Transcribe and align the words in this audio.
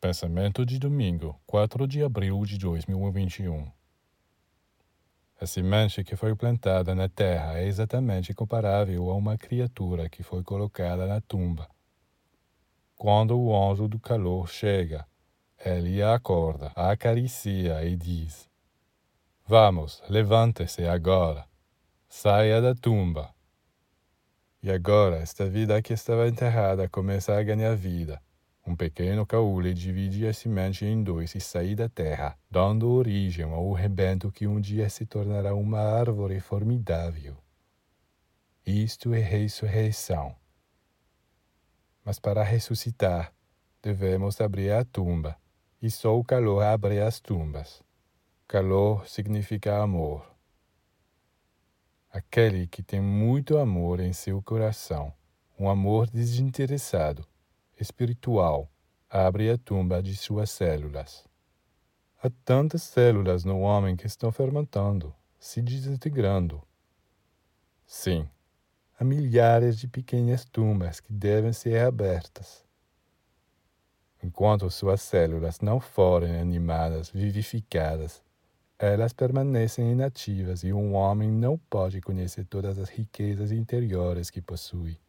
Pensamento 0.00 0.64
de 0.64 0.78
domingo, 0.78 1.40
4 1.44 1.84
de 1.88 2.04
abril 2.04 2.44
de 2.44 2.56
2021. 2.56 3.68
A 5.40 5.44
semente 5.44 6.04
que 6.04 6.14
foi 6.14 6.36
plantada 6.36 6.94
na 6.94 7.08
terra 7.08 7.58
é 7.58 7.66
exatamente 7.66 8.32
comparável 8.32 9.10
a 9.10 9.16
uma 9.16 9.36
criatura 9.36 10.08
que 10.08 10.22
foi 10.22 10.44
colocada 10.44 11.04
na 11.08 11.20
tumba. 11.20 11.68
Quando 12.94 13.36
o 13.36 13.52
anjo 13.52 13.88
do 13.88 13.98
calor 13.98 14.48
chega, 14.48 15.04
ele 15.58 16.00
a 16.00 16.14
acorda, 16.14 16.70
a 16.76 16.92
acaricia 16.92 17.84
e 17.84 17.96
diz: 17.96 18.48
Vamos, 19.48 20.00
levante-se 20.08 20.86
agora, 20.86 21.44
saia 22.08 22.62
da 22.62 22.72
tumba. 22.72 23.34
E 24.62 24.70
agora 24.70 25.16
esta 25.16 25.44
vida 25.50 25.82
que 25.82 25.92
estava 25.92 26.28
enterrada 26.28 26.88
começa 26.88 27.36
a 27.36 27.42
ganhar 27.42 27.74
vida 27.74 28.22
um 28.68 28.76
pequeno 28.76 29.24
caule 29.24 29.72
divide 29.72 30.26
a 30.26 30.34
semente 30.34 30.84
em 30.84 31.02
dois 31.02 31.34
e 31.34 31.40
sai 31.40 31.74
da 31.74 31.88
terra, 31.88 32.38
dando 32.50 32.90
origem 32.90 33.46
ao 33.46 33.72
rebento 33.72 34.30
que 34.30 34.46
um 34.46 34.60
dia 34.60 34.90
se 34.90 35.06
tornará 35.06 35.54
uma 35.54 35.80
árvore 35.80 36.38
formidável. 36.38 37.34
Isto 38.66 39.14
é 39.14 39.20
ressurreição. 39.20 40.36
Mas 42.04 42.18
para 42.18 42.42
ressuscitar, 42.42 43.32
devemos 43.80 44.38
abrir 44.38 44.72
a 44.72 44.84
tumba, 44.84 45.34
e 45.80 45.90
só 45.90 46.18
o 46.18 46.22
calor 46.22 46.62
abre 46.62 47.00
as 47.00 47.20
tumbas. 47.20 47.82
Calor 48.46 49.08
significa 49.08 49.82
amor. 49.82 50.30
Aquele 52.12 52.66
que 52.66 52.82
tem 52.82 53.00
muito 53.00 53.56
amor 53.56 53.98
em 53.98 54.12
seu 54.12 54.42
coração, 54.42 55.10
um 55.58 55.70
amor 55.70 56.10
desinteressado, 56.10 57.26
espiritual 57.80 58.70
abre 59.08 59.50
a 59.50 59.56
tumba 59.56 60.02
de 60.02 60.16
suas 60.16 60.50
células. 60.50 61.24
Há 62.22 62.28
tantas 62.44 62.82
células 62.82 63.44
no 63.44 63.60
homem 63.60 63.96
que 63.96 64.06
estão 64.06 64.32
fermentando, 64.32 65.14
se 65.38 65.62
desintegrando. 65.62 66.62
Sim, 67.86 68.28
há 68.98 69.04
milhares 69.04 69.78
de 69.78 69.86
pequenas 69.86 70.44
tumbas 70.44 71.00
que 71.00 71.12
devem 71.12 71.52
ser 71.52 71.80
abertas. 71.80 72.64
Enquanto 74.22 74.68
suas 74.68 75.00
células 75.00 75.60
não 75.60 75.78
forem 75.78 76.40
animadas, 76.40 77.08
vivificadas, 77.08 78.20
elas 78.78 79.12
permanecem 79.12 79.92
inativas 79.92 80.64
e 80.64 80.72
um 80.72 80.94
homem 80.94 81.30
não 81.30 81.56
pode 81.56 82.00
conhecer 82.00 82.44
todas 82.44 82.78
as 82.78 82.88
riquezas 82.88 83.52
interiores 83.52 84.28
que 84.28 84.42
possui. 84.42 85.00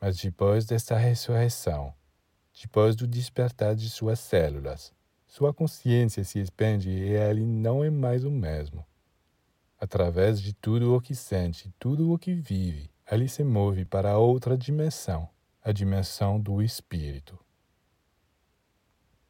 Mas 0.00 0.16
depois 0.16 0.64
desta 0.64 0.96
ressurreição, 0.96 1.92
depois 2.60 2.94
do 2.94 3.06
despertar 3.06 3.74
de 3.74 3.90
suas 3.90 4.20
células, 4.20 4.92
sua 5.26 5.52
consciência 5.52 6.24
se 6.24 6.38
expande 6.38 6.90
e 6.90 7.12
ele 7.14 7.44
não 7.44 7.84
é 7.84 7.90
mais 7.90 8.24
o 8.24 8.30
mesmo. 8.30 8.84
Através 9.78 10.40
de 10.40 10.52
tudo 10.52 10.94
o 10.94 11.00
que 11.00 11.14
sente, 11.14 11.72
tudo 11.78 12.12
o 12.12 12.18
que 12.18 12.34
vive, 12.34 12.90
ele 13.10 13.28
se 13.28 13.44
move 13.44 13.84
para 13.84 14.18
outra 14.18 14.56
dimensão, 14.56 15.28
a 15.62 15.72
dimensão 15.72 16.40
do 16.40 16.62
espírito. 16.62 17.38